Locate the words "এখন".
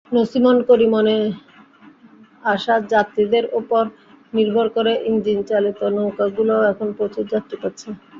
6.71-6.87